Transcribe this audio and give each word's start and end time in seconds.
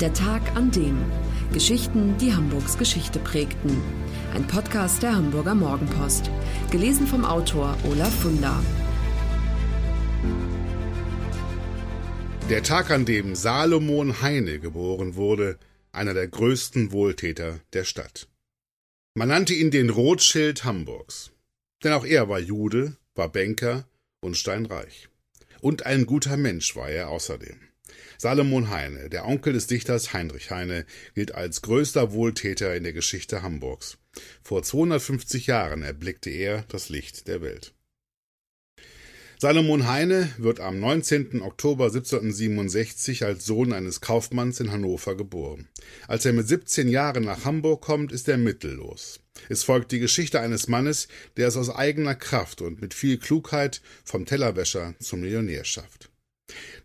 Der 0.00 0.12
Tag 0.12 0.54
an 0.54 0.70
dem. 0.70 1.02
Geschichten, 1.54 2.18
die 2.18 2.34
Hamburgs 2.34 2.76
Geschichte 2.76 3.18
prägten. 3.18 3.80
Ein 4.34 4.46
Podcast 4.46 5.02
der 5.02 5.16
Hamburger 5.16 5.54
Morgenpost. 5.54 6.30
Gelesen 6.70 7.06
vom 7.06 7.24
Autor 7.24 7.74
Olaf 7.90 8.14
Funder. 8.20 8.62
Der 12.50 12.62
Tag, 12.62 12.90
an 12.90 13.06
dem 13.06 13.34
Salomon 13.34 14.20
Heine 14.20 14.58
geboren 14.58 15.14
wurde, 15.14 15.58
einer 15.92 16.12
der 16.12 16.28
größten 16.28 16.92
Wohltäter 16.92 17.60
der 17.72 17.84
Stadt. 17.84 18.28
Man 19.14 19.28
nannte 19.28 19.54
ihn 19.54 19.70
den 19.70 19.88
Rothschild 19.88 20.64
Hamburgs. 20.64 21.32
Denn 21.82 21.94
auch 21.94 22.04
er 22.04 22.28
war 22.28 22.38
Jude, 22.38 22.98
war 23.14 23.32
Banker 23.32 23.88
und 24.20 24.36
steinreich. 24.36 25.08
Und 25.62 25.86
ein 25.86 26.04
guter 26.04 26.36
Mensch 26.36 26.76
war 26.76 26.90
er 26.90 27.08
außerdem. 27.08 27.56
Salomon 28.18 28.70
Heine, 28.70 29.08
der 29.10 29.26
Onkel 29.26 29.52
des 29.52 29.66
Dichters 29.66 30.12
Heinrich 30.12 30.50
Heine, 30.50 30.86
gilt 31.14 31.34
als 31.34 31.62
größter 31.62 32.12
Wohltäter 32.12 32.74
in 32.74 32.84
der 32.84 32.92
Geschichte 32.92 33.42
Hamburgs. 33.42 33.98
Vor 34.42 34.62
250 34.62 35.46
Jahren 35.46 35.82
erblickte 35.82 36.30
er 36.30 36.64
das 36.68 36.88
Licht 36.88 37.28
der 37.28 37.42
Welt. 37.42 37.74
Salomon 39.38 39.86
Heine 39.86 40.30
wird 40.38 40.60
am 40.60 40.80
19. 40.80 41.42
Oktober 41.42 41.86
1767 41.86 43.22
als 43.26 43.44
Sohn 43.44 43.74
eines 43.74 44.00
Kaufmanns 44.00 44.60
in 44.60 44.72
Hannover 44.72 45.14
geboren. 45.14 45.68
Als 46.08 46.24
er 46.24 46.32
mit 46.32 46.48
17 46.48 46.88
Jahren 46.88 47.24
nach 47.24 47.44
Hamburg 47.44 47.82
kommt, 47.82 48.12
ist 48.12 48.28
er 48.28 48.38
mittellos. 48.38 49.20
Es 49.50 49.62
folgt 49.62 49.92
die 49.92 49.98
Geschichte 49.98 50.40
eines 50.40 50.68
Mannes, 50.68 51.08
der 51.36 51.48
es 51.48 51.58
aus 51.58 51.68
eigener 51.68 52.14
Kraft 52.14 52.62
und 52.62 52.80
mit 52.80 52.94
viel 52.94 53.18
Klugheit 53.18 53.82
vom 54.04 54.24
Tellerwäscher 54.24 54.94
zum 55.00 55.20
Millionär 55.20 55.64
schafft. 55.64 56.08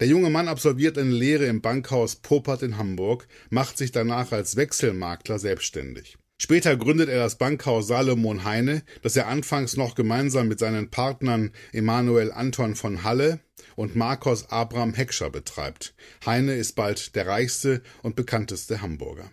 Der 0.01 0.07
junge 0.07 0.31
Mann 0.31 0.47
absolviert 0.47 0.97
eine 0.97 1.11
Lehre 1.11 1.45
im 1.45 1.61
Bankhaus 1.61 2.15
Popert 2.15 2.63
in 2.63 2.79
Hamburg, 2.79 3.27
macht 3.51 3.77
sich 3.77 3.91
danach 3.91 4.31
als 4.31 4.55
Wechselmakler 4.55 5.37
selbstständig. 5.37 6.17
Später 6.39 6.75
gründet 6.75 7.07
er 7.07 7.19
das 7.19 7.37
Bankhaus 7.37 7.85
Salomon 7.85 8.43
Heine, 8.43 8.81
das 9.03 9.15
er 9.15 9.27
anfangs 9.27 9.77
noch 9.77 9.93
gemeinsam 9.93 10.47
mit 10.47 10.57
seinen 10.57 10.89
Partnern 10.89 11.51
Emanuel 11.71 12.31
Anton 12.31 12.73
von 12.73 13.03
Halle 13.03 13.41
und 13.75 13.95
Marcos 13.95 14.49
Abraham 14.49 14.95
Heckscher 14.95 15.29
betreibt. 15.29 15.93
Heine 16.25 16.55
ist 16.55 16.73
bald 16.73 17.15
der 17.15 17.27
reichste 17.27 17.83
und 18.01 18.15
bekannteste 18.15 18.81
Hamburger. 18.81 19.29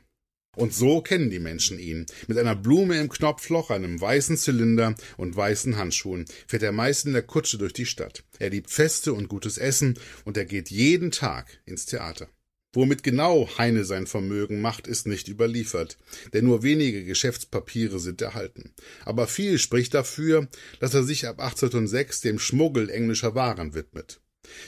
Und 0.59 0.75
so 0.75 1.01
kennen 1.03 1.31
die 1.31 1.39
Menschen 1.39 1.79
ihn. 1.79 2.07
Mit 2.27 2.37
einer 2.37 2.57
Blume 2.57 2.99
im 2.99 3.09
Knopfloch, 3.09 3.71
einem 3.71 4.01
weißen 4.01 4.37
Zylinder 4.37 4.97
und 5.17 5.37
weißen 5.37 5.77
Handschuhen 5.77 6.25
fährt 6.49 6.65
er 6.65 6.73
meist 6.73 7.07
in 7.07 7.13
der 7.13 7.23
Kutsche 7.23 7.59
durch 7.59 7.73
die 7.73 7.87
Stadt. 7.87 8.25
Er 8.41 8.51
liebt 8.51 8.69
Feste 8.69 9.13
und 9.13 9.29
gutes 9.29 9.57
Essen 9.57 10.01
und 10.25 10.37
er 10.37 10.47
geht 10.47 10.69
jeden 10.69 11.13
Tag 11.13 11.61
ins 11.65 11.87
Theater. 11.87 12.29
Womit 12.73 13.05
genau 13.05 13.49
Heine 13.57 13.85
sein 13.85 14.09
Vermögen 14.09 14.61
macht, 14.61 14.89
ist 14.89 15.07
nicht 15.07 15.29
überliefert, 15.29 15.97
denn 16.33 16.47
nur 16.47 16.65
wenige 16.65 17.05
Geschäftspapiere 17.05 18.01
sind 18.01 18.21
erhalten. 18.21 18.75
Aber 19.05 19.29
viel 19.29 19.61
spricht 19.61 19.95
dafür, 19.95 20.49
dass 20.81 20.93
er 20.93 21.05
sich 21.05 21.29
ab 21.29 21.39
1806 21.39 22.21
dem 22.21 22.41
Schmuggel 22.41 22.91
englischer 22.91 23.37
Waren 23.37 23.75
widmet. 23.75 24.21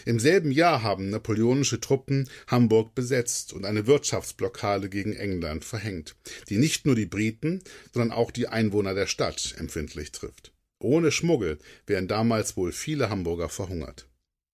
Im 0.04 0.20
selben 0.20 0.50
Jahr 0.50 0.82
haben 0.82 1.10
napoleonische 1.10 1.80
Truppen 1.80 2.28
Hamburg 2.46 2.94
besetzt 2.94 3.52
und 3.52 3.64
eine 3.64 3.86
Wirtschaftsblockade 3.86 4.88
gegen 4.88 5.14
England 5.14 5.64
verhängt, 5.64 6.16
die 6.48 6.58
nicht 6.58 6.86
nur 6.86 6.94
die 6.94 7.06
Briten, 7.06 7.62
sondern 7.92 8.12
auch 8.12 8.30
die 8.30 8.48
Einwohner 8.48 8.94
der 8.94 9.06
Stadt 9.06 9.54
empfindlich 9.58 10.12
trifft. 10.12 10.52
Ohne 10.78 11.12
Schmuggel 11.12 11.58
wären 11.86 12.08
damals 12.08 12.56
wohl 12.56 12.72
viele 12.72 13.10
Hamburger 13.10 13.48
verhungert. 13.48 14.06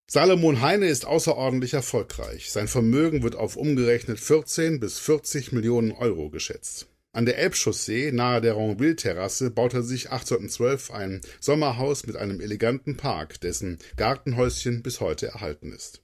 Salomon 0.09 0.61
Heine 0.61 0.87
ist 0.87 1.05
außerordentlich 1.05 1.75
erfolgreich. 1.75 2.53
Sein 2.53 2.69
Vermögen 2.69 3.25
wird 3.25 3.35
auf 3.35 3.57
umgerechnet 3.57 4.21
14 4.21 4.79
bis 4.79 5.01
40 5.01 5.51
Millionen 5.51 5.91
Euro 5.91 6.31
geschätzt. 6.31 6.87
An 7.17 7.25
der 7.25 7.39
Elbchaussee 7.39 8.13
nahe 8.13 8.43
der 8.43 8.53
Ronville-Terrasse 8.53 9.51
baut 9.51 9.73
er 9.73 9.83
sich 9.83 10.11
1812 10.11 10.91
ein 10.91 11.23
Sommerhaus 11.41 12.07
mit 12.07 12.15
einem 12.15 12.43
eleganten 12.43 12.99
Park, 12.99 13.41
dessen 13.41 13.79
Gartenhäuschen 13.97 14.83
bis 14.83 15.01
heute 15.01 15.29
erhalten 15.29 15.73
ist. 15.73 16.03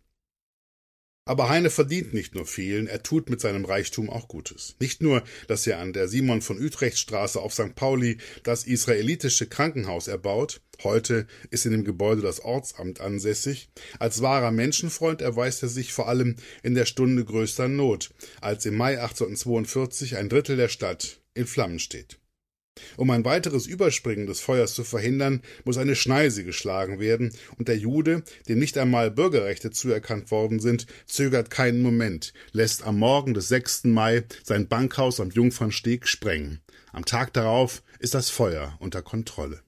Aber 1.24 1.48
Heine 1.48 1.70
verdient 1.70 2.14
nicht 2.14 2.34
nur 2.34 2.46
viel, 2.46 2.88
er 2.88 3.04
tut 3.04 3.30
mit 3.30 3.40
seinem 3.40 3.64
Reichtum 3.64 4.10
auch 4.10 4.26
Gutes. 4.26 4.74
Nicht 4.80 5.02
nur, 5.02 5.22
dass 5.46 5.64
er 5.68 5.78
an 5.78 5.92
der 5.92 6.08
Simon 6.08 6.42
von 6.42 6.60
Utrecht 6.60 6.98
Straße 6.98 7.40
auf 7.40 7.54
St. 7.54 7.76
Pauli 7.76 8.18
das 8.42 8.64
israelitische 8.64 9.46
Krankenhaus 9.46 10.08
erbaut, 10.08 10.60
heute 10.82 11.28
ist 11.50 11.64
in 11.64 11.70
dem 11.70 11.84
Gebäude 11.84 12.22
das 12.22 12.40
Ortsamt 12.40 13.00
ansässig, 13.00 13.68
als 14.00 14.20
wahrer 14.20 14.50
Menschenfreund 14.50 15.22
erweist 15.22 15.62
er 15.62 15.68
sich 15.68 15.92
vor 15.92 16.08
allem 16.08 16.34
in 16.64 16.74
der 16.74 16.86
Stunde 16.86 17.24
größter 17.24 17.68
Not, 17.68 18.10
als 18.40 18.66
im 18.66 18.76
Mai 18.76 19.00
1842 19.00 20.16
ein 20.16 20.28
Drittel 20.28 20.56
der 20.56 20.68
Stadt 20.68 21.20
in 21.34 21.46
Flammen 21.46 21.78
steht. 21.78 22.18
Um 22.96 23.10
ein 23.10 23.24
weiteres 23.24 23.66
Überspringen 23.66 24.26
des 24.26 24.40
Feuers 24.40 24.74
zu 24.74 24.84
verhindern, 24.84 25.42
muss 25.64 25.78
eine 25.78 25.96
Schneise 25.96 26.44
geschlagen 26.44 27.00
werden, 27.00 27.32
und 27.58 27.68
der 27.68 27.76
Jude, 27.76 28.22
dem 28.48 28.58
nicht 28.58 28.78
einmal 28.78 29.10
Bürgerrechte 29.10 29.70
zuerkannt 29.70 30.30
worden 30.30 30.60
sind, 30.60 30.86
zögert 31.06 31.50
keinen 31.50 31.82
Moment, 31.82 32.32
lässt 32.52 32.82
am 32.84 32.98
Morgen 32.98 33.34
des 33.34 33.48
6. 33.48 33.84
Mai 33.84 34.24
sein 34.42 34.68
Bankhaus 34.68 35.20
am 35.20 35.30
Jungfernsteg 35.30 36.06
sprengen. 36.06 36.60
Am 36.92 37.04
Tag 37.04 37.32
darauf 37.32 37.82
ist 37.98 38.14
das 38.14 38.30
Feuer 38.30 38.76
unter 38.80 39.02
Kontrolle. 39.02 39.62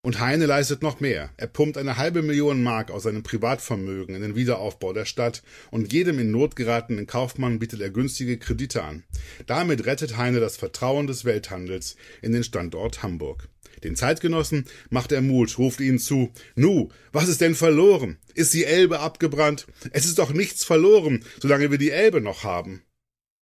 Und 0.00 0.20
Heine 0.20 0.46
leistet 0.46 0.82
noch 0.82 1.00
mehr. 1.00 1.30
Er 1.36 1.48
pumpt 1.48 1.76
eine 1.76 1.96
halbe 1.96 2.22
Million 2.22 2.62
Mark 2.62 2.92
aus 2.92 3.02
seinem 3.02 3.24
Privatvermögen 3.24 4.14
in 4.14 4.22
den 4.22 4.36
Wiederaufbau 4.36 4.92
der 4.92 5.04
Stadt 5.04 5.42
und 5.72 5.92
jedem 5.92 6.20
in 6.20 6.30
Not 6.30 6.54
geratenen 6.54 7.08
Kaufmann 7.08 7.58
bietet 7.58 7.80
er 7.80 7.90
günstige 7.90 8.38
Kredite 8.38 8.84
an. 8.84 9.02
Damit 9.46 9.86
rettet 9.86 10.16
Heine 10.16 10.38
das 10.38 10.56
Vertrauen 10.56 11.08
des 11.08 11.24
Welthandels 11.24 11.96
in 12.22 12.30
den 12.30 12.44
Standort 12.44 13.02
Hamburg. 13.02 13.48
Den 13.82 13.96
Zeitgenossen 13.96 14.66
macht 14.88 15.10
er 15.10 15.20
Mut, 15.20 15.58
ruft 15.58 15.80
ihnen 15.80 15.98
zu, 15.98 16.32
Nu, 16.54 16.90
was 17.12 17.28
ist 17.28 17.40
denn 17.40 17.56
verloren? 17.56 18.18
Ist 18.34 18.54
die 18.54 18.64
Elbe 18.64 19.00
abgebrannt? 19.00 19.66
Es 19.90 20.06
ist 20.06 20.20
doch 20.20 20.32
nichts 20.32 20.64
verloren, 20.64 21.24
solange 21.40 21.72
wir 21.72 21.78
die 21.78 21.90
Elbe 21.90 22.20
noch 22.20 22.44
haben. 22.44 22.82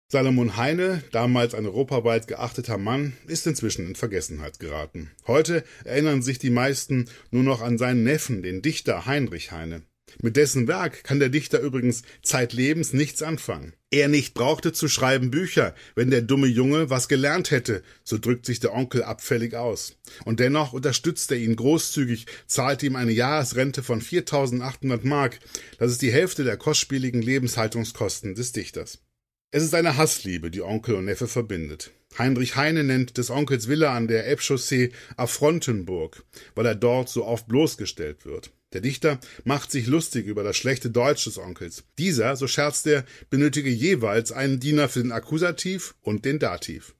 Salomon 0.10 0.56
Heine, 0.56 1.04
damals 1.12 1.54
ein 1.54 1.66
europaweit 1.66 2.28
geachteter 2.28 2.78
Mann, 2.78 3.18
ist 3.28 3.46
inzwischen 3.46 3.86
in 3.86 3.96
Vergessenheit 3.96 4.58
geraten. 4.58 5.12
Heute 5.28 5.66
erinnern 5.84 6.22
sich 6.22 6.40
die 6.40 6.50
meisten 6.50 7.10
nur 7.30 7.44
noch 7.44 7.62
an 7.62 7.78
seinen 7.78 8.06
Neffen, 8.06 8.42
den 8.42 8.62
Dichter 8.62 9.06
Heinrich 9.06 9.52
Heine. 9.52 9.82
Mit 10.22 10.38
dessen 10.38 10.66
Werk 10.70 11.04
kann 11.04 11.20
der 11.20 11.28
Dichter 11.28 11.60
übrigens 11.60 12.04
zeitlebens 12.24 12.94
nichts 12.94 13.22
anfangen. 13.22 13.74
Er 13.92 14.08
nicht 14.08 14.34
brauchte 14.34 14.72
zu 14.72 14.88
schreiben 14.88 15.30
Bücher, 15.30 15.76
wenn 15.96 16.10
der 16.10 16.22
dumme 16.22 16.48
Junge 16.48 16.90
was 16.90 17.10
gelernt 17.10 17.52
hätte, 17.52 17.84
so 18.06 18.18
drückt 18.18 18.46
sich 18.46 18.62
der 18.62 18.74
Onkel 18.74 19.04
abfällig 19.04 19.56
aus. 19.56 19.98
Und 20.24 20.40
dennoch 20.40 20.72
unterstützt 20.72 21.32
er 21.32 21.38
ihn 21.38 21.58
großzügig, 21.58 22.28
zahlt 22.48 22.82
ihm 22.82 22.96
eine 22.96 23.12
Jahresrente 23.12 23.84
von 23.84 24.00
4800 24.00 25.04
Mark. 25.04 25.40
Das 25.80 25.92
ist 25.92 26.02
die 26.02 26.14
Hälfte 26.14 26.46
der 26.46 26.56
kostspieligen 26.56 27.22
Lebenshaltungskosten 27.22 28.36
des 28.36 28.54
Dichters. 28.54 29.00
Es 29.50 29.64
ist 29.64 29.74
eine 29.74 29.96
Hassliebe, 29.96 30.52
die 30.52 30.62
Onkel 30.62 30.96
und 30.96 31.06
Neffe 31.06 31.28
verbindet. 31.30 31.92
Heinrich 32.18 32.58
Heine 32.58 32.84
nennt 32.84 33.18
des 33.18 33.30
Onkels 33.30 33.70
Villa 33.70 33.96
an 33.96 34.10
der 34.10 34.26
Elbchaussee 34.26 34.92
Affrontenburg, 35.16 36.26
weil 36.56 36.66
er 36.66 36.76
dort 36.76 37.08
so 37.08 37.24
oft 37.24 37.48
bloßgestellt 37.48 38.26
wird. 38.26 38.52
Der 38.74 38.82
Dichter 38.82 39.22
macht 39.46 39.72
sich 39.72 39.88
lustig 39.88 40.26
über 40.26 40.44
das 40.44 40.58
schlechte 40.58 40.90
Deutsch 40.90 41.24
des 41.24 41.38
Onkels. 41.38 41.86
Dieser, 41.98 42.36
so 42.36 42.46
scherzt 42.48 42.88
er, 42.88 43.06
benötige 43.30 43.70
jeweils 43.70 44.34
einen 44.34 44.60
Diener 44.60 44.90
für 44.90 45.02
den 45.02 45.14
Akkusativ 45.14 45.96
und 46.02 46.26
den 46.26 46.40
Dativ. 46.40 46.94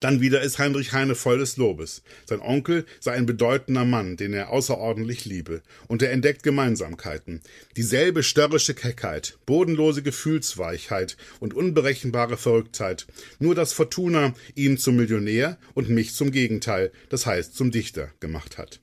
Dann 0.00 0.20
wieder 0.20 0.42
ist 0.42 0.58
Heinrich 0.58 0.92
Heine 0.92 1.14
voll 1.14 1.38
des 1.38 1.56
Lobes. 1.56 2.02
Sein 2.26 2.40
Onkel 2.40 2.84
sei 3.00 3.12
ein 3.12 3.24
bedeutender 3.24 3.86
Mann, 3.86 4.18
den 4.18 4.34
er 4.34 4.50
außerordentlich 4.50 5.24
liebe, 5.24 5.62
und 5.88 6.02
er 6.02 6.12
entdeckt 6.12 6.42
Gemeinsamkeiten. 6.42 7.40
Dieselbe 7.76 8.22
störrische 8.22 8.74
Keckheit, 8.74 9.38
bodenlose 9.46 10.02
Gefühlsweichheit 10.02 11.16
und 11.40 11.54
unberechenbare 11.54 12.36
Verrücktheit, 12.36 13.06
nur 13.38 13.54
dass 13.54 13.72
Fortuna 13.72 14.34
ihn 14.54 14.76
zum 14.76 14.96
Millionär 14.96 15.56
und 15.72 15.88
mich 15.88 16.14
zum 16.14 16.30
Gegenteil, 16.30 16.92
das 17.08 17.24
heißt 17.24 17.56
zum 17.56 17.70
Dichter, 17.70 18.10
gemacht 18.20 18.58
hat. 18.58 18.80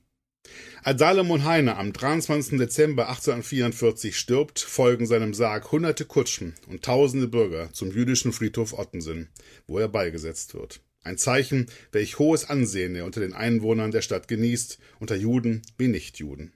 Als 0.82 0.98
Salomon 0.98 1.44
Heine 1.44 1.76
am 1.76 1.92
23. 1.92 2.58
Dezember 2.58 3.08
1844 3.08 4.18
stirbt, 4.18 4.58
folgen 4.58 5.06
seinem 5.06 5.32
Sarg 5.32 5.70
hunderte 5.70 6.04
Kutschen 6.06 6.54
und 6.66 6.82
tausende 6.82 7.28
Bürger 7.28 7.72
zum 7.72 7.92
jüdischen 7.92 8.32
Friedhof 8.32 8.76
Ottensen, 8.76 9.28
wo 9.68 9.78
er 9.78 9.88
beigesetzt 9.88 10.54
wird. 10.54 10.80
Ein 11.04 11.18
Zeichen, 11.18 11.66
welch 11.92 12.18
hohes 12.18 12.48
Ansehen 12.48 12.96
er 12.96 13.04
unter 13.04 13.20
den 13.20 13.34
Einwohnern 13.34 13.90
der 13.90 14.00
Stadt 14.00 14.26
genießt, 14.26 14.78
unter 15.00 15.14
Juden 15.14 15.60
wie 15.76 15.88
Nichtjuden. 15.88 16.52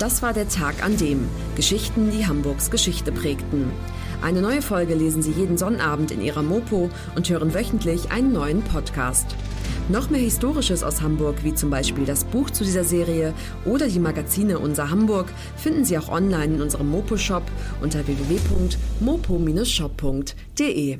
Das 0.00 0.20
war 0.20 0.34
der 0.34 0.48
Tag 0.48 0.84
an 0.84 0.96
dem 0.98 1.28
Geschichten, 1.54 2.10
die 2.10 2.26
Hamburgs 2.26 2.70
Geschichte 2.70 3.12
prägten. 3.12 3.70
Eine 4.20 4.42
neue 4.42 4.62
Folge 4.62 4.94
lesen 4.94 5.22
Sie 5.22 5.30
jeden 5.30 5.56
Sonnabend 5.56 6.10
in 6.10 6.20
Ihrer 6.20 6.42
Mopo 6.42 6.90
und 7.14 7.30
hören 7.30 7.54
wöchentlich 7.54 8.10
einen 8.10 8.32
neuen 8.32 8.62
Podcast. 8.62 9.36
Noch 9.88 10.10
mehr 10.10 10.20
Historisches 10.20 10.82
aus 10.82 11.00
Hamburg, 11.00 11.44
wie 11.44 11.54
zum 11.54 11.70
Beispiel 11.70 12.04
das 12.04 12.24
Buch 12.24 12.50
zu 12.50 12.64
dieser 12.64 12.82
Serie 12.82 13.32
oder 13.64 13.86
die 13.86 14.00
Magazine 14.00 14.58
Unser 14.58 14.90
Hamburg, 14.90 15.28
finden 15.56 15.84
Sie 15.84 15.96
auch 15.96 16.08
online 16.08 16.56
in 16.56 16.62
unserem 16.62 16.90
Mopo-Shop 16.90 17.44
unter 17.80 18.04
www.mopo-shop.de. 18.06 20.98